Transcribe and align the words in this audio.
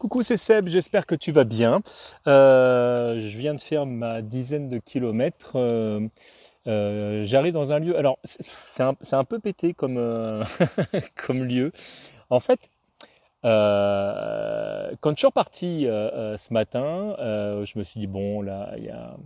Coucou, 0.00 0.22
c'est 0.22 0.38
Seb, 0.38 0.66
j'espère 0.68 1.04
que 1.04 1.14
tu 1.14 1.30
vas 1.30 1.44
bien. 1.44 1.82
Euh, 2.26 3.20
je 3.20 3.36
viens 3.36 3.54
de 3.54 3.60
faire 3.60 3.84
ma 3.84 4.22
dizaine 4.22 4.70
de 4.70 4.78
kilomètres. 4.78 5.56
Euh, 5.56 6.08
euh, 6.66 7.26
j'arrive 7.26 7.52
dans 7.52 7.74
un 7.74 7.80
lieu. 7.80 7.98
Alors, 7.98 8.18
c'est 8.24 8.82
un, 8.82 9.24
peu 9.24 9.40
pété 9.40 9.74
comme, 9.74 9.98
comme 11.26 11.44
lieu. 11.44 11.72
En 12.30 12.40
fait, 12.40 12.60
quand 13.42 13.50
je 15.10 15.16
suis 15.18 15.26
reparti 15.26 15.82
ce 15.84 16.54
matin, 16.54 17.14
je 17.18 17.78
me 17.78 17.84
suis 17.84 18.00
dit, 18.00 18.06
bon, 18.06 18.40
là, 18.40 18.72
il 18.78 18.84
y 18.84 18.88
a. 18.88 19.18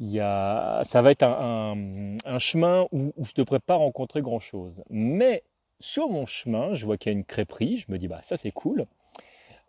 Y 0.00 0.18
a, 0.18 0.82
ça 0.82 1.02
va 1.02 1.12
être 1.12 1.22
un, 1.22 2.16
chemin 2.40 2.88
où, 2.90 3.12
où 3.16 3.24
je 3.24 3.30
ne 3.38 3.44
devrais 3.44 3.60
pas 3.60 3.76
rencontrer 3.76 4.22
grand 4.22 4.40
chose. 4.40 4.82
Mais 4.90 5.44
sur 5.78 6.08
mon 6.08 6.26
chemin, 6.26 6.74
je 6.74 6.84
vois 6.84 6.96
qu'il 6.96 7.12
y 7.12 7.14
a 7.14 7.16
une 7.16 7.24
crêperie. 7.24 7.76
Je 7.76 7.92
me 7.92 7.98
dis, 7.98 8.08
bah, 8.08 8.18
ça 8.24 8.36
c'est 8.36 8.50
cool. 8.50 8.86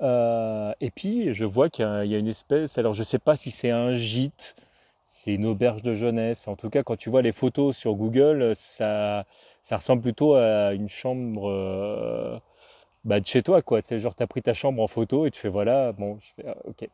Euh, 0.01 0.73
et 0.81 0.91
puis, 0.91 1.33
je 1.33 1.45
vois 1.45 1.69
qu'il 1.69 1.85
y, 1.85 2.15
a 2.15 2.17
une 2.17 2.27
espèce, 2.27 2.77
alors 2.77 2.93
je 2.93 2.99
ne 2.99 3.05
sais 3.05 3.19
pas 3.19 3.35
si 3.35 3.51
c'est 3.51 3.69
un 3.71 3.93
gîte, 3.93 4.55
c'est 5.03 5.33
une 5.33 5.45
auberge 5.45 5.81
de 5.81 5.93
jeunesse. 5.93 6.47
En 6.47 6.55
tout 6.55 6.69
cas, 6.69 6.83
quand 6.83 6.97
tu 6.97 7.09
vois 7.09 7.21
les 7.21 7.31
photos 7.31 7.75
sur 7.77 7.95
Google, 7.95 8.53
ça, 8.55 9.25
ça 9.63 9.77
ressemble 9.77 10.01
plutôt 10.01 10.35
à 10.35 10.73
une 10.73 10.89
chambre 10.89 11.49
euh, 11.49 12.37
bah, 13.05 13.19
de 13.19 13.25
chez 13.25 13.43
toi, 13.43 13.61
quoi. 13.61 13.81
Tu 13.81 13.89
sais, 13.89 13.99
genre, 13.99 14.15
tu 14.15 14.23
as 14.23 14.27
pris 14.27 14.41
ta 14.41 14.53
chambre 14.53 14.81
en 14.81 14.87
photo 14.87 15.25
et 15.25 15.31
tu 15.31 15.39
fais 15.39 15.49
voilà, 15.49 15.91
bon, 15.93 16.19
je 16.21 16.43
fais, 16.43 16.49
ah, 16.49 16.57
ok. 16.65 16.89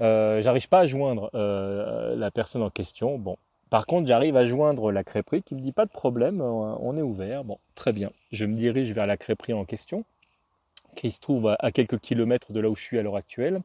Euh, 0.00 0.42
j'arrive 0.42 0.68
pas 0.68 0.80
à 0.80 0.86
joindre 0.86 1.30
la 1.34 2.30
personne 2.30 2.62
en 2.62 2.70
question. 2.70 3.18
Bon, 3.18 3.36
par 3.70 3.86
contre, 3.86 4.08
j'arrive 4.08 4.36
à 4.36 4.46
joindre 4.46 4.92
la 4.92 5.04
crêperie 5.04 5.42
qui 5.42 5.54
me 5.54 5.60
dit 5.60 5.72
pas 5.72 5.86
de 5.86 5.90
problème, 5.90 6.40
on 6.40 6.96
est 6.96 7.02
ouvert. 7.02 7.44
Bon, 7.44 7.58
très 7.74 7.92
bien. 7.92 8.10
Je 8.32 8.46
me 8.46 8.54
dirige 8.54 8.92
vers 8.92 9.06
la 9.06 9.16
crêperie 9.16 9.52
en 9.52 9.64
question 9.64 10.04
qui 10.96 11.10
se 11.10 11.20
trouve 11.20 11.56
à 11.58 11.72
quelques 11.72 12.00
kilomètres 12.00 12.52
de 12.52 12.60
là 12.60 12.70
où 12.70 12.76
je 12.76 12.82
suis 12.82 12.98
à 12.98 13.02
l'heure 13.02 13.16
actuelle. 13.16 13.62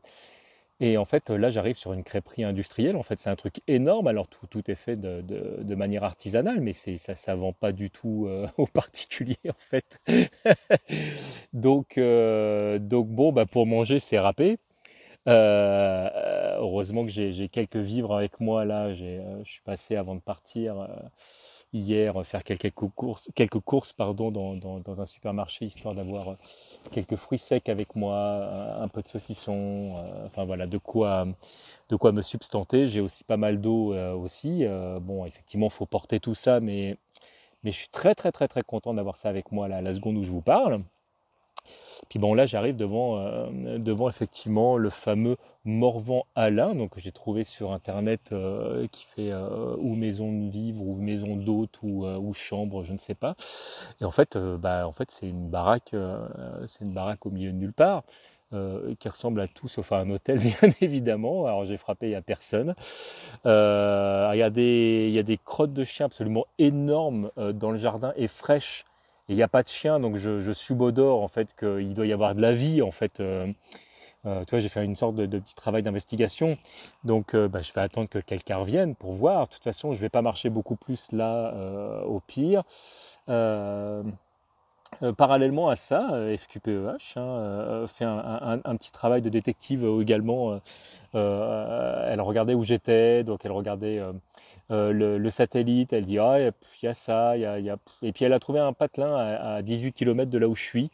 Et 0.80 0.98
en 0.98 1.06
fait, 1.06 1.30
là, 1.30 1.50
j'arrive 1.50 1.78
sur 1.78 1.94
une 1.94 2.04
crêperie 2.04 2.44
industrielle. 2.44 2.96
En 2.98 3.04
fait, 3.04 3.20
c'est 3.20 3.30
un 3.30 3.36
truc 3.36 3.62
énorme. 3.68 4.08
Alors, 4.08 4.28
tout, 4.28 4.48
tout 4.48 4.70
est 4.70 4.76
fait 4.76 4.96
de, 4.98 5.22
de, 5.22 5.76
manière 5.76 6.04
artisanale, 6.04 6.60
mais 6.60 6.74
ça 6.74 7.36
ne 7.36 7.40
vend 7.40 7.54
pas 7.54 7.72
du 7.72 7.90
tout 7.90 8.26
euh, 8.28 8.48
aux 8.58 8.68
particuliers, 8.68 9.38
en 9.48 9.54
fait. 9.70 10.02
donc, 11.54 11.98
euh, 11.98 12.80
donc, 12.80 13.08
bon, 13.08 13.32
bah, 13.32 13.46
pour 13.46 13.66
manger, 13.66 14.00
c'est 14.00 14.20
râpé. 14.20 14.58
Euh, 15.30 16.10
heureusement 16.58 17.06
que 17.06 17.12
j'ai 17.12 17.50
quelques 17.50 17.78
vivres 17.78 18.16
avec 18.16 18.40
moi. 18.42 18.66
Là, 18.66 18.94
je 18.94 19.22
suis 19.46 19.62
passé 19.62 19.96
avant 19.96 20.16
de 20.16 20.22
partir 20.22 20.88
hier 21.74 22.26
faire 22.26 22.44
quelques 22.44 22.72
courses, 22.72 23.30
quelques 23.36 23.60
courses 23.60 23.94
pardon, 23.94 24.32
dans, 24.32 24.56
dans, 24.80 25.02
un 25.02 25.06
supermarché, 25.06 25.66
histoire 25.66 25.96
d'avoir 25.96 26.30
euh, 26.30 26.36
quelques 26.92 27.16
fruits 27.16 27.40
secs 27.40 27.68
avec 27.70 27.96
moi, 27.96 28.78
un 28.80 28.88
peu 28.88 29.02
de 29.02 29.08
saucisson, 29.08 29.96
euh, 29.98 30.26
enfin 30.26 30.46
voilà, 30.46 30.68
de 30.68 30.78
quoi, 30.78 31.26
me 32.12 32.22
substanter. 32.22 32.88
J'ai 32.88 33.02
aussi 33.02 33.24
pas 33.24 33.38
mal 33.38 33.60
d'eau 33.62 33.94
euh, 33.94 34.14
aussi. 34.14 34.66
bon, 35.02 35.26
effectivement, 35.26 35.68
il 35.68 35.74
faut 35.74 35.86
porter 35.86 36.20
tout 36.20 36.36
ça, 36.36 36.60
mais, 36.60 36.98
mais 37.64 37.72
je 37.72 37.78
suis 37.78 37.90
très 37.90 38.16
très 38.16 38.32
très 38.32 38.48
très 38.48 38.62
content 38.62 38.94
d'avoir 38.94 39.18
ça 39.18 39.30
avec 39.30 39.52
moi 39.52 39.68
là, 39.68 39.82
la 39.82 39.94
seconde 39.94 40.18
où 40.18 40.24
je 40.24 40.32
vous 40.32 40.42
parle. 40.42 40.84
Puis 42.10 42.20
bon, 42.20 42.34
là, 42.34 42.46
j'arrive 42.46 42.76
devant, 42.76 43.18
euh, 43.18 43.78
devant 43.78 44.10
effectivement 44.10 44.78
le 44.78 44.90
fameux 44.90 45.38
Morvan 45.66 46.26
Alain, 46.36 46.76
donc 46.76 46.92
j'ai 46.98 47.12
trouvé 47.12 47.44
sur 47.44 47.72
internet 47.72 48.32
euh, 48.32 48.88
qui 48.92 49.06
fait 49.06 49.32
euh, 49.32 49.76
ou 49.80 49.96
maison 49.96 50.32
de 50.32 50.50
vivre 50.50 50.82
ou 50.82 50.96
maison 50.96 51.36
d'hôte 51.38 51.80
ou, 51.82 52.34
chambre, 52.34 52.84
je 52.84 52.94
ne 52.94 52.98
sais 52.98 53.16
pas. 53.16 53.36
Et 54.02 54.06
en 54.06 54.12
fait, 54.12 54.38
bah, 54.38 54.90
c'est 55.10 55.28
une 55.28 55.50
baraque, 55.50 55.96
au 57.26 57.32
milieu 57.32 57.52
de 57.52 57.58
nulle 57.58 57.74
part. 57.74 58.04
qui 59.00 59.10
ressemble 59.10 59.42
à 59.42 59.48
tout 59.48 59.68
sauf 59.68 59.92
à 59.92 59.98
un 59.98 60.10
hôtel, 60.10 60.40
bien 60.62 60.70
évidemment. 60.82 61.46
Alors 61.46 61.66
j'ai 61.66 61.78
frappé, 61.78 62.08
il 62.08 62.10
n'y 62.10 62.16
a 62.16 62.22
personne. 62.22 62.76
il 63.46 63.50
y 63.50 64.44
a 64.44 64.50
des 65.24 65.40
crottes 65.44 65.74
de 65.74 65.84
chiens 65.84 66.08
absolument 66.08 66.46
énormes 66.60 67.32
dans 67.38 67.72
le 67.72 67.78
jardin 67.78 68.14
et 68.18 68.28
fraîches 68.28 68.86
il 69.30 69.36
n'y 69.36 69.44
a 69.44 69.48
pas 69.48 69.64
de 69.64 69.68
chien, 69.68 70.00
donc 70.00 70.18
je, 70.18 70.42
je 70.42 70.52
subodore 70.52 71.22
en 71.22 71.28
fait 71.28 71.56
qu'il 71.58 71.94
doit 71.94 72.06
y 72.06 72.14
avoir 72.14 72.36
de 72.36 72.42
la 72.42 72.54
vie 72.54 72.82
en 72.82 72.92
fait. 72.92 73.20
Euh, 73.20 73.48
euh, 74.26 74.46
tu 74.46 74.52
vois, 74.52 74.60
j'ai 74.60 74.70
fait 74.70 74.86
une 74.86 74.96
sorte 74.96 75.16
de, 75.16 75.26
petit 75.40 75.56
travail 75.56 75.84
d'investigation, 75.84 76.58
donc 77.04 77.34
euh, 77.36 77.50
bah, 77.50 77.62
je 77.62 77.74
vais 77.74 77.82
attendre 77.82 78.10
que 78.10 78.20
quelqu'un 78.20 78.58
revienne 78.58 78.96
pour 78.96 79.14
voir. 79.14 79.48
De 79.48 79.54
toute 79.54 79.64
façon, 79.64 79.92
je 79.92 79.98
ne 79.98 80.02
vais 80.02 80.10
pas 80.10 80.22
marcher 80.22 80.50
beaucoup 80.50 80.76
plus 80.78 81.12
là, 81.12 81.54
au 82.06 82.20
pire. 82.22 82.64
Parallèlement 85.18 85.70
à 85.70 85.76
ça, 85.76 86.12
FQPEH 86.38 87.18
hein, 87.18 87.86
fait 87.88 88.06
un, 88.06 88.76
petit 88.78 88.92
travail 88.92 89.22
de 89.22 89.30
détective 89.30 89.86
également. 90.02 90.60
elle 91.14 92.22
regardait 92.22 92.54
où 92.54 92.64
j'étais, 92.64 93.24
donc 93.24 93.46
elle 93.46 93.52
regardait 93.52 94.02
euh, 94.72 95.18
le, 95.20 95.30
satellite, 95.30 95.94
elle 95.94 96.06
dit 96.06 96.20
ah 96.20 96.40
il 96.40 96.54
y 96.84 96.88
a 96.88 96.94
ça, 96.94 97.36
il 97.36 97.42
y 97.42 97.70
a, 97.70 97.78
et 98.02 98.12
puis 98.14 98.24
elle 98.26 98.34
a 98.34 98.40
trouvé 98.40 98.60
un 98.60 98.72
patelin 98.72 99.14
à, 99.16 99.62
18 99.62 99.92
km 99.94 100.32
de 100.32 100.38
là 100.38 100.48
où 100.48 100.56
je 100.56 100.64
suis, 100.64 100.92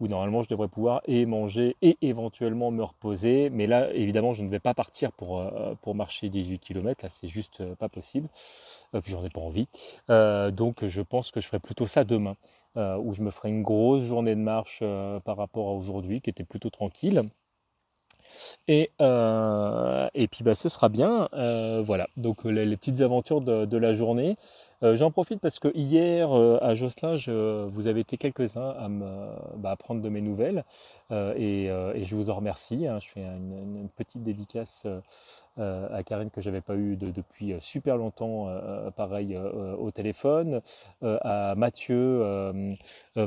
où 0.00 0.08
normalement 0.08 0.42
je 0.42 0.48
devrais 0.48 0.68
pouvoir 0.68 1.00
et 1.06 1.26
manger 1.26 1.76
et 1.82 1.96
éventuellement 2.02 2.70
me 2.70 2.82
reposer, 2.82 3.50
mais 3.50 3.66
là 3.66 3.92
évidemment 3.92 4.34
je 4.34 4.42
ne 4.42 4.48
vais 4.48 4.60
pas 4.60 4.74
partir 4.74 5.12
pour, 5.12 5.40
euh, 5.40 5.74
pour 5.82 5.94
marcher 5.94 6.28
18 6.28 6.58
km, 6.58 7.04
là 7.04 7.10
c'est 7.10 7.28
juste 7.28 7.60
euh, 7.60 7.74
pas 7.74 7.88
possible, 7.88 8.28
puis 9.02 9.12
j'en 9.12 9.24
ai 9.24 9.30
pas 9.30 9.40
envie, 9.40 9.68
donc 10.08 10.84
je 10.84 11.02
pense 11.02 11.30
que 11.30 11.40
je 11.40 11.46
ferai 11.48 11.58
plutôt 11.58 11.86
ça 11.86 12.04
demain, 12.04 12.36
où 12.76 13.12
je 13.12 13.22
me 13.22 13.30
ferai 13.30 13.48
une 13.48 13.62
grosse 13.62 14.02
journée 14.02 14.34
de 14.34 14.40
marche 14.40 14.82
par 15.24 15.36
rapport 15.36 15.68
à 15.68 15.72
aujourd'hui 15.72 16.20
qui 16.20 16.30
était 16.30 16.44
plutôt 16.44 16.70
tranquille. 16.70 17.28
Et, 18.68 18.90
euh, 19.00 20.08
et 20.14 20.28
puis 20.28 20.44
bah, 20.44 20.54
ce 20.54 20.68
sera 20.68 20.88
bien. 20.88 21.28
Euh, 21.34 21.82
voilà, 21.84 22.08
donc 22.16 22.44
les, 22.44 22.76
petites 22.76 23.00
aventures 23.00 23.40
de, 23.40 23.76
la 23.76 23.94
journée. 23.94 24.36
Euh, 24.82 24.96
j'en 24.96 25.10
profite 25.10 25.40
parce 25.40 25.58
que 25.58 25.68
hier 25.74 26.32
à 26.32 26.74
Josselin, 26.74 27.16
vous 27.68 27.86
avez 27.86 28.00
été 28.00 28.16
quelques-uns 28.18 28.70
à 28.70 28.88
me 28.88 29.06
bah, 29.56 29.76
prendre 29.76 30.02
de 30.02 30.08
mes 30.08 30.20
nouvelles 30.20 30.64
et, 31.10 31.68
je 31.68 32.14
vous 32.14 32.30
en 32.30 32.34
remercie. 32.34 32.86
Hein. 32.86 32.98
Je 33.00 33.08
fais 33.08 33.22
une, 33.22 33.88
petite 33.96 34.22
dédicace 34.22 34.86
à 35.58 36.02
Karine 36.04 36.30
que 36.30 36.40
j'avais 36.40 36.60
pas 36.60 36.76
eu 36.76 36.96
depuis 36.96 37.54
super 37.60 37.96
longtemps, 37.96 38.48
pareil 38.96 39.36
au 39.36 39.90
téléphone, 39.90 40.60
à 41.02 41.54
Mathieu, 41.56 42.76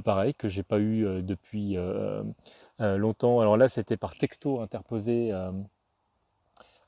pareil 0.03 0.33
que 0.33 0.47
j'ai 0.47 0.63
pas 0.63 0.79
eu 0.79 1.21
depuis 1.23 1.77
euh, 2.81 2.97
longtemps. 2.97 3.41
Alors 3.41 3.57
là, 3.57 3.67
c'était 3.67 3.97
par 3.97 4.15
texto 4.15 4.61
interposé. 4.61 5.33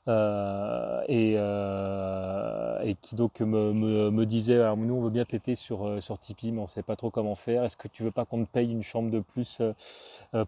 Euh, 0.08 1.00
euh, 1.08 2.80
et, 2.82 2.96
qui 3.00 3.14
donc 3.14 3.40
me, 3.40 3.72
me, 3.72 4.26
disait 4.26 4.58
nous 4.76 4.94
on 4.94 5.00
veut 5.00 5.10
bien 5.10 5.24
t'aider 5.24 5.54
sur, 5.54 6.02
sur 6.02 6.18
Tipeee 6.18 6.50
mais 6.50 6.58
on 6.58 6.64
ne 6.64 6.68
sait 6.68 6.82
pas 6.82 6.96
trop 6.96 7.10
comment 7.10 7.36
faire. 7.36 7.62
Est-ce 7.64 7.76
que 7.76 7.86
tu 7.86 8.02
veux 8.02 8.10
pas 8.10 8.24
qu'on 8.24 8.44
te 8.44 8.50
paye 8.50 8.72
une 8.72 8.82
chambre 8.82 9.10
de 9.10 9.20
plus 9.20 9.62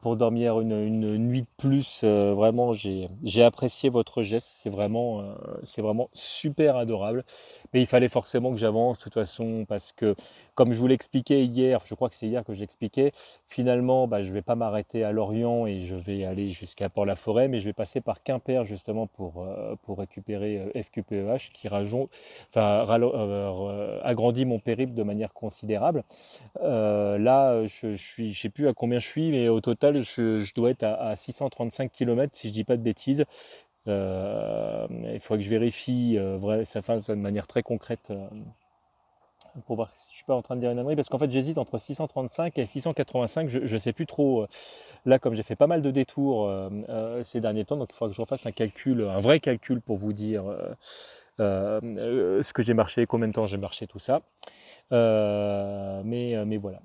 pour 0.03 0.16
dormir 0.16 0.60
une, 0.60 0.72
une, 0.72 1.16
nuit 1.19 1.42
de 1.42 1.47
plus? 1.56 2.03
Vraiment 2.04 2.72
j'ai 2.72 3.09
apprécié 3.44 3.91
votre 3.91 4.22
geste. 4.22 4.48
C'est 4.62 4.70
vraiment 4.70 5.22
c'est 5.65 5.82
vraiment 5.82 6.10
super 6.12 6.76
adorable. 6.76 7.25
Mais 7.72 7.81
il 7.81 7.86
fallait 7.86 8.09
forcément 8.09 8.50
que 8.50 8.59
j'avance 8.59 8.98
de 8.98 9.04
toute 9.04 9.15
façon 9.15 9.66
parce 9.69 9.92
que 9.92 10.16
comme 10.54 10.72
je 10.72 10.78
vous 10.78 10.86
l'expliquais 10.86 11.44
hier, 11.44 11.81
je 11.84 11.94
crois 11.94 12.09
que 12.09 12.15
c'est 12.15 12.26
hier 12.26 12.44
que 12.44 12.53
j'expliquais, 12.54 13.12
finalement, 13.47 14.06
bah, 14.06 14.22
je 14.22 14.32
vais 14.32 14.42
pas 14.42 14.54
m'arrêter 14.54 15.04
à 15.04 15.12
Lorient 15.12 15.66
et 15.66 15.82
je 15.82 15.94
vais 15.97 16.25
aller 16.25 16.50
jusqu'à 16.50 16.88
Port-la-Forêt, 16.88 17.48
mais 17.48 17.59
je 17.60 17.65
vais 17.65 17.72
passer 17.72 18.00
par 18.00 18.22
Quimper 18.22 18.65
justement 18.65 19.06
pour, 19.06 19.44
euh, 19.44 19.77
pour 19.82 19.99
récupérer 19.99 20.59
euh, 20.59 20.82
FQPEH 20.82 21.50
qui 21.53 21.69
rajon, 21.69 22.09
enfin, 22.50 22.87
euh, 22.88 24.00
agrandit 24.03 24.44
mon 24.44 24.59
périple 24.59 24.94
de 24.94 25.03
manière 25.03 25.32
considérable. 25.32 26.05
là, 26.60 27.66
je 27.66 28.22
ne 28.22 28.33
sais 28.33 28.49
plus 28.49 28.69
à 28.69 28.75
combien 28.75 28.99
je 28.99 29.06
suis, 29.06 29.31
mais 29.31 29.49
au 29.49 29.60
total, 29.60 30.03
je, 30.03 30.54
dois 30.54 30.71
être 30.71 30.84
à, 30.84 31.15
635 31.16 31.91
km 31.93 32.34
si 32.34 32.48
je 32.48 32.53
ne 32.53 32.54
dis 32.54 32.65
pas 32.65 32.77
de 32.77 32.83
bêtises. 32.83 33.24
il 33.86 33.92
faudrait 35.21 35.39
que 35.39 35.45
je 35.45 35.51
vérifie 35.51 36.18
ça 36.65 36.80
de 36.80 37.21
manière 37.21 37.47
très 37.47 37.63
concrète 37.63 38.13
pour 39.66 39.77
voir 39.77 39.91
si 39.97 40.10
je 40.10 40.16
suis 40.16 40.24
pas 40.24 40.34
en 40.34 40.42
train 40.42 40.56
de 40.56 40.60
dire 40.60 40.71
une 40.71 40.78
ânerie, 40.78 40.97
parce 40.97 41.09
qu'en 41.09 41.18
fait 41.18 41.30
j'hésite 41.30 41.59
entre 41.59 41.78
635 41.78 42.59
et 42.59 42.66
685, 42.66 43.48
je 43.48 43.60
ne 43.60 43.78
sais 43.78 43.92
plus 43.92 44.06
trop. 44.06 44.42
Euh, 44.42 44.48
là, 45.06 45.18
comme 45.18 45.34
j'ai 45.34 45.42
fait 45.42 45.56
pas 45.56 45.66
mal 45.66 45.83
de 45.83 45.91
détours 45.91 46.47
euh, 46.47 46.68
euh, 46.89 47.24
ces 47.24 47.41
derniers 47.41 47.65
temps, 47.65 47.77
donc 47.77 47.91
il 47.92 47.97
faudra 47.97 48.10
que 48.10 48.16
je 48.16 48.21
refasse 48.21 48.47
un 48.47 48.53
calcul, 48.53 49.03
un 49.03 49.21
vrai 49.21 49.41
calcul 49.41 49.80
pour 49.80 49.97
vous 49.97 50.12
dire 50.12 50.45
ce 51.39 52.53
que 52.53 52.63
j'ai 52.63 52.75
marché, 52.75 53.07
combien 53.07 53.28
de 53.28 53.33
temps 53.33 53.47
j'ai 53.47 53.59
marché, 53.59 53.86
tout 53.86 53.98
ça. 53.98 54.22
mais, 54.91 56.45
mais 56.45 56.57
voilà. 56.57 56.81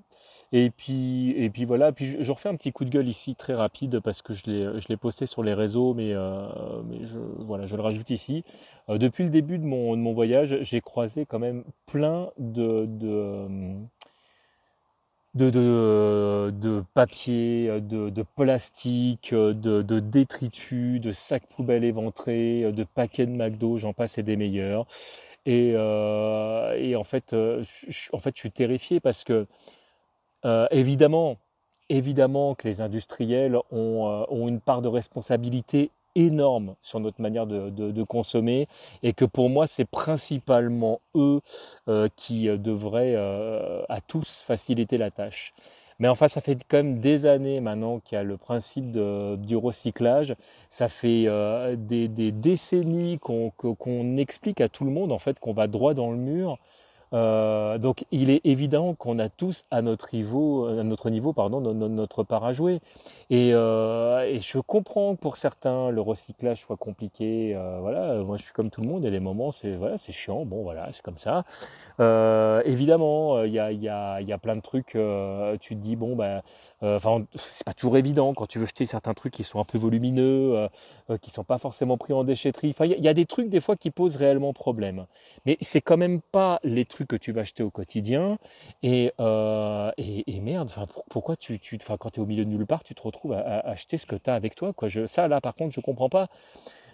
Et 0.52 0.70
puis, 0.70 1.30
et 1.36 1.48
puis 1.48 1.64
voilà, 1.64 1.92
puis 1.92 2.16
je, 2.20 2.32
refais 2.32 2.48
un 2.48 2.56
petit 2.56 2.72
coup 2.72 2.84
de 2.84 2.90
gueule 2.90 3.08
ici 3.08 3.36
très 3.36 3.54
rapide 3.54 4.00
parce 4.00 4.20
que 4.20 4.32
je 4.34 4.88
l'ai 4.88 4.96
posté 4.96 5.26
sur 5.26 5.44
les 5.44 5.54
réseaux, 5.54 5.94
mais, 5.94 6.12
euh, 6.12 6.48
je, 7.04 7.20
voilà, 7.38 7.66
je 7.66 7.76
le 7.76 7.82
rajoute 7.82 8.10
ici. 8.10 8.44
Euh, 8.88 8.98
depuis 8.98 9.22
le 9.22 9.30
début 9.30 9.58
de 9.58 9.64
mon, 9.64 10.12
voyage, 10.12 10.58
j'ai 10.62 10.80
croisé 10.80 11.24
quand 11.24 11.38
même 11.38 11.62
plein 11.86 12.30
de, 12.38 12.86
de, 15.34 16.82
papier, 16.94 17.80
de, 17.80 18.24
plastique, 18.36 19.32
de, 19.34 20.00
détritus, 20.00 21.00
de 21.00 21.12
sacs 21.12 21.46
poubelles 21.46 21.84
éventrés, 21.84 22.72
de 22.72 22.84
paquets 22.84 23.26
de 23.26 23.32
McDo, 23.32 23.78
j'en 23.78 23.92
passe 23.92 24.18
et 24.18 24.22
des 24.22 24.36
meilleurs. 24.36 24.86
Et, 25.46 25.72
euh, 25.74 26.96
en, 26.96 27.04
fait, 27.04 27.32
euh, 27.32 27.64
je, 27.88 28.10
en 28.12 28.18
fait, 28.18 28.34
je 28.36 28.40
suis 28.40 28.50
terrifié 28.50 29.00
parce 29.00 29.24
que, 29.24 29.46
euh, 30.44 30.66
évidemment, 30.70 31.38
évidemment 31.88 32.54
que 32.54 32.68
les 32.68 32.80
industriels 32.80 33.56
ont, 33.70 34.26
ont 34.28 34.48
une 34.48 34.60
part 34.60 34.82
de 34.82 34.88
responsabilité 34.88 35.90
énorme 36.14 36.74
sur 36.82 37.00
notre 37.00 37.20
manière 37.20 37.46
de, 37.46 38.02
consommer 38.04 38.66
et 39.02 39.12
que 39.12 39.24
pour 39.24 39.50
moi 39.50 39.66
c'est 39.66 39.84
principalement 39.84 41.00
eux 41.14 41.40
euh, 41.88 42.08
qui 42.16 42.48
euh, 42.48 42.56
devraient 42.56 43.14
euh, 43.14 43.82
à 43.88 44.00
tous 44.00 44.42
faciliter 44.46 44.98
la 44.98 45.10
tâche. 45.10 45.52
Mais 45.98 46.08
enfin, 46.08 46.28
ça 46.28 46.40
fait 46.40 46.56
quand 46.66 46.78
même 46.78 46.98
des 46.98 47.26
années 47.26 47.60
maintenant 47.60 48.00
qu'il 48.00 48.16
y 48.16 48.18
a 48.18 48.24
le 48.24 48.38
principe 48.38 48.90
du 48.90 49.54
recyclage. 49.54 50.34
Ça 50.70 50.88
fait 50.88 51.26
des, 51.76 52.08
décennies 52.32 53.18
qu'on 53.18 54.16
explique 54.16 54.62
à 54.62 54.70
tout 54.70 54.86
le 54.86 54.90
monde 54.90 55.12
en 55.12 55.18
fait 55.18 55.38
qu'on 55.38 55.52
va 55.52 55.66
droit 55.66 55.92
dans 55.92 56.10
le 56.10 56.16
mur 56.16 56.58
euh, 57.12 57.78
donc 57.78 58.04
il 58.12 58.30
est 58.30 58.40
évident 58.44 58.94
qu'on 58.94 59.18
a 59.18 59.28
tous 59.28 59.64
à 59.70 59.82
notre 59.82 60.14
niveau, 60.14 60.66
à 60.66 60.84
notre 60.84 61.10
niveau 61.10 61.32
pardon, 61.32 61.60
notre 61.60 62.22
part 62.22 62.44
à 62.44 62.52
jouer. 62.52 62.80
Euh, 63.32 64.22
et, 64.22 64.40
je 64.40 64.58
comprends 64.58 65.14
que 65.14 65.20
pour 65.20 65.36
certains 65.36 65.90
le 65.90 66.00
recyclage 66.00 66.60
soit 66.60 66.76
compliqué. 66.76 67.54
Euh, 67.54 67.78
voilà, 67.80 68.14
moi 68.22 68.36
je 68.36 68.42
suis 68.42 68.52
comme 68.52 68.70
tout 68.70 68.80
le 68.80 68.88
monde. 68.88 69.02
Il 69.02 69.04
y 69.04 69.08
a 69.08 69.10
des 69.10 69.20
moments 69.20 69.50
c'est 69.50 69.72
voilà, 69.72 69.98
c'est 69.98 70.12
chiant. 70.12 70.44
Bon 70.44 70.62
voilà, 70.62 70.88
c'est 70.92 71.02
comme 71.02 71.18
ça. 71.18 71.44
évidemment, 72.64 73.42
il 73.44 73.52
y 73.52 73.58
a, 73.58 73.72
y, 73.72 73.88
a, 73.88 74.20
y 74.20 74.32
a, 74.32 74.38
plein 74.38 74.56
de 74.56 74.60
trucs. 74.60 74.96
tu 75.60 75.76
te 75.76 75.80
dis 75.80 75.96
bon 75.96 76.16
ben, 76.16 76.42
enfin 76.82 77.24
c'est 77.36 77.64
pas 77.64 77.74
toujours 77.74 77.96
évident 77.96 78.34
quand 78.34 78.46
tu 78.46 78.58
veux 78.58 78.66
jeter 78.66 78.84
certains 78.84 79.14
trucs 79.14 79.32
qui 79.32 79.44
sont 79.44 79.60
un 79.60 79.64
peu 79.64 79.78
volumineux, 79.78 80.68
qui 81.20 81.30
sont 81.30 81.44
pas 81.44 81.58
forcément 81.58 81.98
pris 81.98 82.12
en 82.12 82.24
déchetterie. 82.24 82.70
Enfin 82.70 82.86
il 82.86 83.04
y, 83.04 83.08
a 83.08 83.14
des 83.14 83.26
trucs 83.26 83.48
des 83.48 83.60
fois 83.60 83.76
qui 83.76 83.90
posent 83.90 84.16
réellement 84.16 84.52
problème. 84.52 85.06
Mais 85.46 85.56
c'est 85.60 85.80
quand 85.80 85.96
même 85.96 86.20
pas 86.20 86.60
les 86.64 86.84
trucs 86.84 86.99
que 87.06 87.16
tu 87.16 87.32
vas 87.32 87.42
acheter 87.42 87.62
au 87.62 87.70
quotidien. 87.70 88.38
Et, 88.82 89.12
euh, 89.20 89.90
et, 89.96 90.40
merde, 90.40 90.70
pourquoi 91.10 91.36
tu, 91.36 91.58
quand 91.98 92.10
tu 92.10 92.20
es 92.20 92.22
au 92.22 92.26
milieu 92.26 92.44
de 92.44 92.50
nulle 92.50 92.66
part, 92.66 92.84
tu 92.84 92.94
te 92.94 93.02
retrouves 93.02 93.32
à, 93.32 93.60
acheter 93.60 93.98
ce 93.98 94.06
que 94.06 94.16
tu 94.16 94.30
as 94.30 94.34
avec 94.34 94.54
toi 94.54 94.72
quoi. 94.72 94.88
Je, 94.88 95.06
Ça, 95.06 95.28
là, 95.28 95.40
par 95.40 95.54
contre, 95.54 95.74
je 95.74 95.80
comprends 95.80 96.08
pas. 96.08 96.28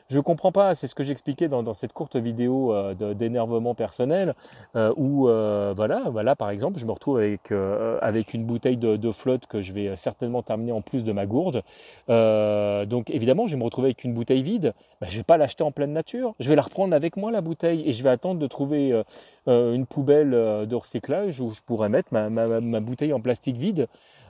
Je 0.08 0.20
comprends 0.20 0.52
pas, 0.52 0.76
c'est 0.76 0.86
ce 0.86 0.94
que 0.94 1.02
j'expliquais 1.02 1.48
dans, 1.48 1.74
cette 1.74 1.92
courte 1.92 2.14
vidéo 2.14 2.72
euh, 2.72 2.94
d'énervement 3.14 3.74
personnel, 3.74 4.34
euh, 4.76 4.92
où 4.96 5.28
euh, 5.28 5.74
voilà, 5.76 6.04
voilà, 6.10 6.36
par 6.36 6.50
exemple, 6.50 6.78
je 6.78 6.86
me 6.86 6.92
retrouve 6.92 7.18
avec, 7.18 7.50
avec 7.50 8.32
une 8.32 8.44
bouteille 8.44 8.76
de, 8.76 9.12
flotte 9.12 9.46
que 9.46 9.62
je 9.62 9.72
vais 9.72 9.96
certainement 9.96 10.42
terminer 10.42 10.72
en 10.72 10.80
plus 10.80 11.02
de 11.02 11.12
ma 11.12 11.26
gourde. 11.26 11.62
donc 12.08 13.10
évidemment, 13.10 13.46
je 13.46 13.54
vais 13.54 13.58
me 13.58 13.64
retrouver 13.64 13.88
avec 13.88 14.04
une 14.04 14.14
bouteille 14.14 14.42
vide. 14.42 14.74
Ben, 15.00 15.08
je 15.10 15.16
vais 15.16 15.24
pas 15.24 15.36
l'acheter 15.36 15.64
en 15.64 15.72
pleine 15.72 15.92
nature. 15.92 16.34
Je 16.38 16.48
vais 16.48 16.56
la 16.56 16.62
reprendre 16.62 16.94
avec 16.94 17.16
moi, 17.16 17.30
la 17.30 17.40
bouteille, 17.40 17.88
et 17.88 17.92
je 17.92 18.02
vais 18.02 18.10
attendre 18.10 18.38
de 18.38 18.46
trouver 18.46 19.02
une 19.46 19.86
poubelle 19.86 20.30
de 20.30 20.74
recyclage 20.74 21.40
où 21.40 21.50
je 21.50 21.62
pourrais 21.62 21.88
mettre 21.88 22.12
ma 22.12 22.80
bouteille 22.80 23.12
en 23.12 23.20
plastique 23.20 23.56
vide. 23.56 23.88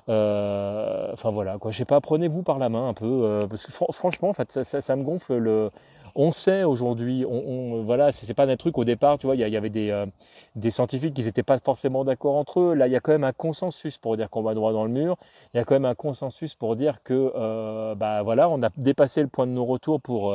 Euh, 0.09 1.11
enfin 1.13 1.31
voilà, 1.31 1.59
quoi. 1.59 1.71
Je 1.73 1.79
sais 1.79 1.85
pas, 1.85 2.01
prenez-vous 2.01 2.43
par 2.43 2.59
la 2.59 2.69
main 2.69 2.89
un 2.89 2.95
peu, 2.95 3.07
euh, 3.07 3.47
parce 3.47 3.67
que 3.67 3.73
franchement, 3.73 4.29
en 4.29 4.33
fait, 4.33 4.53
ça, 4.65 4.81
ça, 4.81 4.97
me 4.97 5.03
gonfle 5.03 5.37
le. 5.37 5.71
On 6.19 6.33
sait 6.33 6.65
aujourd'hui, 6.65 7.27
on, 7.29 7.83
voilà, 7.83 8.11
c'est 8.11 8.33
pas 8.33 8.47
un 8.47 8.57
truc 8.57 8.79
au 8.79 8.85
départ, 8.85 9.19
tu 9.19 9.27
vois, 9.27 9.37
il 9.37 9.47
y, 9.47 9.57
avait 9.57 9.69
des, 9.69 9.91
euh, 9.91 10.07
des 10.55 10.71
scientifiques 10.71 11.13
qui 11.13 11.23
n'étaient 11.23 11.43
pas 11.43 11.59
forcément 11.59 12.05
d'accord 12.05 12.37
entre 12.37 12.61
eux. 12.61 12.75
Là, 12.75 12.87
il 12.87 12.93
y 12.93 12.97
a 12.97 13.01
quand 13.01 13.13
même 13.13 13.25
un 13.25 13.33
consensus 13.33 13.99
pour 13.99 14.17
dire 14.17 14.31
qu'on 14.31 14.43
va 14.43 14.55
droit 14.55 14.73
dans 14.73 14.85
le 14.85 14.91
mur. 14.91 15.17
Il 15.53 15.59
y 15.59 15.61
a 15.61 15.65
quand 15.65 15.75
même 15.75 15.85
un 15.85 15.95
consensus 15.95 16.55
pour 16.55 16.75
dire 16.75 17.03
que, 17.03 17.95
bah 17.95 18.23
voilà, 18.23 18.49
on 18.49 18.63
a 18.63 18.71
dépassé 18.79 19.21
le 19.21 19.29
point 19.29 19.47
de 19.47 19.53
nos 19.53 19.67
retours 19.67 20.01
pour, 20.01 20.35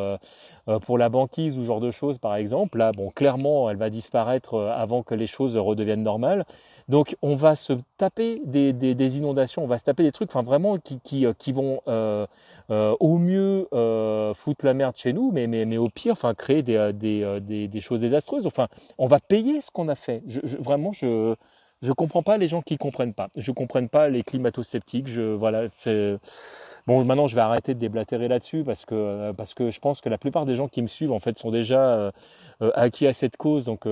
pour 0.83 0.98
la 1.00 1.10
banquise 1.10 1.57
ou 1.57 1.62
ce 1.62 1.66
genre 1.66 1.81
de 1.81 1.92
choses, 1.92 2.19
par 2.19 2.36
exemple. 2.36 2.77
Là, 2.77 2.92
bon, 2.92 3.10
clairement, 3.10 3.69
elle 3.69 3.77
va 3.77 3.89
disparaître 3.89 4.60
avant 4.60 5.01
que 5.01 5.16
les 5.16 5.27
choses 5.27 5.57
redeviennent 5.57 6.04
normales. 6.04 6.45
Donc 6.92 7.16
on 7.22 7.36
va 7.36 7.56
se 7.56 7.74
taper 7.98 8.42
des, 8.44 9.18
inondations, 9.18 9.63
on 9.63 9.68
va 9.68 9.77
se 9.77 9.84
taper 9.86 10.04
des 10.04 10.12
trucs 10.12 10.30
enfin, 10.30 10.44
vraiment 10.44 10.77
qui, 10.77 11.25
euh, 11.25 11.34
vont 11.54 11.81
euh, 11.88 12.27
euh, 12.69 12.95
au 13.00 13.18
mieux 13.18 13.68
foutre 14.36 14.66
la 14.66 14.74
merde 14.74 14.95
chez 14.98 15.13
nous, 15.13 15.31
mais, 15.31 15.48
mais, 15.48 15.71
au 15.78 15.90
pire 15.90 16.14
enfin, 16.14 16.34
créer 16.34 16.64
des, 16.64 17.82
choses 17.82 18.02
désastreuses. 18.02 18.48
Enfin, 18.48 18.68
on 18.98 19.08
va 19.08 19.20
payer 19.20 19.62
ce 19.62 19.72
qu'on 19.72 19.88
a 19.90 19.96
fait. 19.96 20.24
vraiment, 20.60 20.94
je 20.94 21.36
ne 21.82 21.94
comprends 21.94 22.24
pas 22.24 22.38
les 22.38 22.48
gens 22.48 22.62
qui 22.62 22.74
ne 22.74 22.78
comprennent 22.78 23.14
pas. 23.14 23.30
Je 23.36 23.52
ne 23.52 23.56
comprends 23.56 23.86
pas 23.88 24.10
les 24.10 24.24
climato-sceptiques. 24.24 25.08
Je, 25.08 25.22
voilà, 25.22 25.68
bon, 26.88 27.06
maintenant, 27.06 27.28
je 27.28 27.36
vais 27.36 27.42
arrêter 27.42 27.74
de 27.74 27.80
déblatérer 27.80 28.28
là-dessus 28.28 28.64
parce 28.64 28.86
que, 28.86 29.32
parce 29.34 29.54
que 29.54 29.72
je 29.72 29.80
pense 29.80 30.02
que 30.02 30.10
la 30.10 30.18
plupart 30.18 30.46
des 30.46 30.56
gens 30.56 30.68
qui 30.68 30.82
me 30.82 30.88
suivent, 30.88 31.12
en 31.12 31.20
fait, 31.20 31.38
sont 31.38 31.52
déjà 31.52 32.12
acquis 32.76 33.08
à 33.08 33.14
cette 33.14 33.38
cause. 33.38 33.66
Donc, 33.66 33.86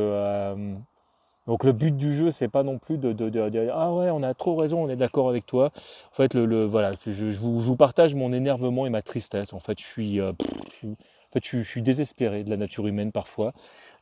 donc 1.50 1.64
le 1.64 1.72
but 1.72 1.98
du 1.98 2.14
jeu, 2.14 2.30
c'est 2.30 2.48
pas 2.48 2.62
non 2.62 2.78
plus 2.78 3.00
de, 3.00 3.12
dire 3.50 3.74
ah 3.74 3.92
ouais, 3.92 4.12
on 4.12 4.22
a 4.22 4.36
trop 4.36 4.56
raison, 4.56 4.84
on 4.84 4.88
est 4.88 4.96
d'accord 4.96 5.30
avec 5.30 5.48
toi. 5.48 5.72
En 6.12 6.16
fait, 6.16 6.36
le, 6.36 6.64
voilà, 6.64 6.92
je, 7.08 7.26
vous, 7.40 7.76
partage 7.76 8.14
mon 8.14 8.32
énervement 8.32 8.86
et 8.86 8.92
ma 8.92 9.02
tristesse. 9.02 9.52
En 9.52 9.60
fait, 9.60 9.80
je 9.80 9.84
suis, 9.84 10.22
euh, 10.22 10.32
en 10.32 11.34
fait, 11.34 11.44
je, 11.44 11.62
suis 11.62 11.82
désespéré 11.82 12.44
de 12.44 12.52
la 12.52 12.58
nature 12.58 12.86
humaine 12.86 13.12
parfois. 13.12 13.54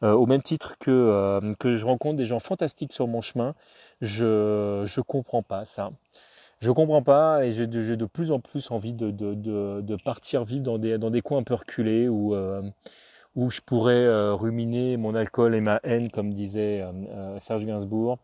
Euh, 0.04 0.12
au 0.12 0.26
même 0.26 0.42
titre 0.42 0.76
que, 0.78 0.92
euh, 0.92 1.54
que 1.58 1.78
je 1.78 1.86
rencontre 1.86 2.18
des 2.18 2.26
gens 2.26 2.42
fantastiques 2.42 2.92
sur 2.92 3.08
mon 3.08 3.22
chemin, 3.22 3.56
je 4.02 4.82
ne 4.82 5.02
comprends 5.02 5.42
pas 5.42 5.66
ça. 5.66 5.92
Je 6.60 6.70
comprends 6.70 7.02
pas 7.02 7.46
et 7.46 7.54
j'ai 7.54 7.66
de, 7.66 8.06
plus 8.06 8.34
en 8.34 8.42
plus 8.42 8.72
envie 8.72 8.92
de, 8.92 9.96
partir 10.04 10.44
vivre 10.44 10.64
dans 10.64 10.78
des, 10.78 10.98
dans 10.98 11.12
des 11.12 11.22
coins 11.22 11.38
un 11.38 11.44
peu 11.44 11.54
reculés 11.54 12.10
où 12.10 12.36
où 13.36 13.50
je 13.50 13.62
pourrais 13.62 13.94
euh, 13.94 14.34
ruminer 14.34 14.98
mon 14.98 15.16
alcool 15.16 15.56
et 15.56 15.62
ma 15.62 15.80
haine, 15.84 16.10
comme 16.10 16.34
disait 16.34 16.82
euh, 16.82 16.92
euh, 17.12 17.40
Serge 17.40 17.66
Gainsbourg 17.66 18.18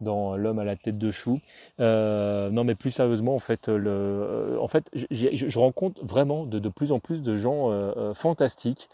dans 0.00 0.34
L'homme 0.34 0.58
à 0.58 0.64
la 0.64 0.76
tête 0.76 0.96
de 0.96 1.10
chou. 1.10 1.40
non, 1.78 2.64
mais 2.64 2.74
plus 2.74 2.90
sérieusement, 2.90 3.34
en 3.34 3.38
fait, 3.38 3.68
le, 3.68 4.56
en 4.58 4.66
fait 4.66 4.90
je, 4.94 5.58
rencontre 5.58 6.02
vraiment 6.02 6.46
de, 6.46 6.68
plus 6.70 6.90
en 6.90 7.00
plus 7.00 7.20
de 7.22 7.36
gens 7.36 7.68
fantastiques 8.14 8.88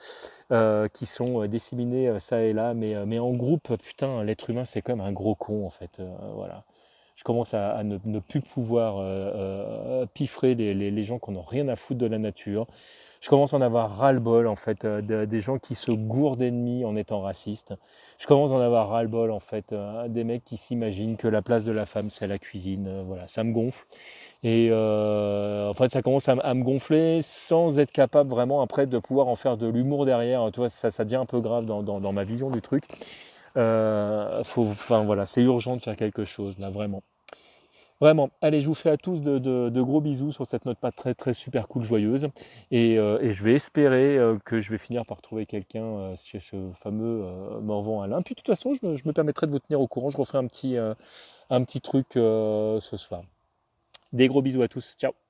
qui 0.92 1.06
sont 1.06 1.46
disséminés 1.46 2.18
ça 2.18 2.42
et 2.42 2.52
là, 2.52 2.74
mais, 2.74 3.06
mais 3.06 3.20
en 3.20 3.30
groupe, 3.34 3.76
putain, 3.76 4.24
l'être 4.24 4.50
humain, 4.50 4.64
c'est 4.64 4.86
même 4.88 5.00
un 5.00 5.12
gros 5.12 5.36
con, 5.36 5.64
en 5.64 5.70
fait. 5.70 6.02
voilà. 6.34 6.64
Je 7.16 7.24
commence 7.24 7.54
à, 7.54 7.82
ne, 7.82 8.18
plus 8.18 8.40
pouvoir 8.42 9.02
piffrer 10.14 10.54
les, 10.54 10.74
les, 10.74 11.02
gens 11.02 11.18
qui 11.18 11.30
n'ont 11.30 11.42
rien 11.42 11.66
à 11.68 11.74
foutre 11.74 11.98
de 11.98 12.06
la 12.06 12.18
nature 12.18 12.66
je 13.26 13.30
commence 13.30 13.54
à 13.54 13.56
en 13.56 13.60
avoir 13.60 13.96
ras-le-bol 13.98 14.46
en 14.46 14.56
fait 14.56 14.84
euh, 14.84 15.26
des 15.26 15.40
gens 15.40 15.58
qui 15.58 15.74
se 15.74 15.90
gourdent 15.90 16.38
d'ennemis 16.38 16.84
en 16.84 16.94
étant 16.94 17.20
racistes. 17.20 17.74
Je 18.18 18.26
commence 18.28 18.52
à 18.52 18.54
en 18.54 18.60
avoir 18.60 18.88
ras-le-bol 18.88 19.30
en 19.30 19.40
fait 19.40 19.72
euh, 19.72 20.06
des 20.08 20.22
mecs 20.22 20.44
qui 20.44 20.56
s'imaginent 20.56 21.16
que 21.16 21.26
la 21.28 21.42
place 21.42 21.64
de 21.64 21.72
la 21.72 21.86
femme 21.86 22.08
c'est 22.08 22.26
la 22.26 22.38
cuisine. 22.38 22.86
Euh, 22.86 23.02
voilà, 23.04 23.26
ça 23.26 23.42
me 23.42 23.52
gonfle. 23.52 23.84
Et 24.44 24.70
en 24.72 25.74
fait, 25.74 25.90
ça 25.90 26.02
commence 26.02 26.28
à, 26.28 26.54
me 26.54 26.62
gonfler 26.62 27.20
sans 27.20 27.80
être 27.80 27.90
capable 27.90 28.30
vraiment 28.30 28.62
après 28.62 28.86
de 28.86 28.98
pouvoir 29.00 29.26
en 29.26 29.34
faire 29.34 29.56
de 29.56 29.66
l'humour 29.66 30.06
derrière. 30.06 30.48
Tu 30.52 30.60
vois, 30.60 30.68
ça, 30.68 31.04
devient 31.04 31.16
un 31.16 31.26
peu 31.26 31.40
grave 31.40 31.64
dans, 31.64 32.12
ma 32.12 32.22
vision 32.22 32.48
du 32.50 32.62
truc. 32.62 32.84
Faut, 33.56 34.66
enfin 34.66 35.04
voilà, 35.04 35.26
c'est 35.26 35.42
urgent 35.42 35.76
de 35.76 35.82
faire 35.82 35.96
quelque 35.96 36.24
chose 36.24 36.58
là, 36.58 36.70
vraiment. 36.70 37.02
Vraiment, 38.00 38.28
allez, 38.42 38.60
je 38.60 38.66
vous 38.66 38.74
fais 38.74 38.90
à 38.90 38.98
tous 38.98 39.22
de, 39.22 39.80
gros 39.80 40.02
bisous 40.02 40.30
sur 40.30 40.46
cette 40.46 40.66
note 40.66 40.78
pas 40.78 40.92
très 40.92 41.14
très 41.14 41.32
super 41.32 41.66
cool, 41.66 41.82
joyeuse. 41.82 42.28
Et, 42.70 42.98
euh, 42.98 43.18
je 43.30 43.42
vais 43.42 43.54
espérer 43.54 44.18
euh, 44.18 44.38
que 44.44 44.60
je 44.60 44.70
vais 44.70 44.76
finir 44.78 45.06
par 45.06 45.22
trouver 45.22 45.46
quelqu'un 45.46 45.84
euh, 45.84 46.16
chez 46.22 46.40
ce 46.40 46.56
fameux 46.82 47.24
Morvan 47.62 48.02
Alain. 48.02 48.20
Puis 48.20 48.34
de 48.34 48.40
toute 48.40 48.46
façon, 48.46 48.74
je 48.74 48.86
me, 48.86 49.12
permettrai 49.12 49.46
de 49.46 49.52
vous 49.52 49.60
tenir 49.60 49.80
au 49.80 49.88
courant. 49.88 50.10
Je 50.10 50.18
referai 50.18 50.38
un 50.38 50.46
petit, 50.46 50.76
un 50.76 51.64
petit 51.64 51.80
truc 51.80 52.08
ce 52.14 52.96
soir. 52.96 53.22
Des 54.12 54.28
gros 54.28 54.42
bisous 54.42 54.62
à 54.62 54.68
tous. 54.68 54.94
Ciao 54.98 55.25